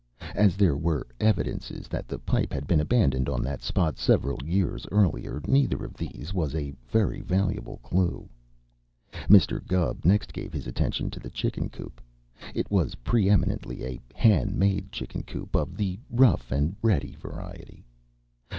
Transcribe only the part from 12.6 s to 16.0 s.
was preëminently a hand made chicken coop of the